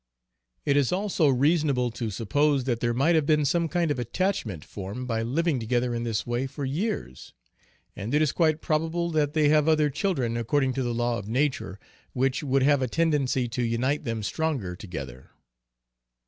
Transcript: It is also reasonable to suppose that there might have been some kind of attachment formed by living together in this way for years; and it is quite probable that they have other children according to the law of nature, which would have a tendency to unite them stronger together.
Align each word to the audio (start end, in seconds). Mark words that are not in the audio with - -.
It 0.65 0.77
is 0.77 0.91
also 0.91 1.27
reasonable 1.27 1.91
to 1.91 2.09
suppose 2.09 2.63
that 2.63 2.79
there 2.79 2.91
might 2.91 3.13
have 3.13 3.27
been 3.27 3.45
some 3.45 3.67
kind 3.69 3.91
of 3.91 3.99
attachment 3.99 4.65
formed 4.65 5.07
by 5.07 5.21
living 5.21 5.59
together 5.59 5.93
in 5.93 6.05
this 6.05 6.25
way 6.25 6.47
for 6.47 6.65
years; 6.65 7.35
and 7.95 8.11
it 8.15 8.19
is 8.19 8.31
quite 8.31 8.61
probable 8.61 9.11
that 9.11 9.33
they 9.33 9.49
have 9.49 9.67
other 9.67 9.91
children 9.91 10.37
according 10.37 10.73
to 10.73 10.81
the 10.81 10.95
law 10.95 11.19
of 11.19 11.29
nature, 11.29 11.77
which 12.13 12.41
would 12.41 12.63
have 12.63 12.81
a 12.81 12.87
tendency 12.87 13.47
to 13.49 13.61
unite 13.61 14.03
them 14.03 14.23
stronger 14.23 14.75
together. 14.75 15.29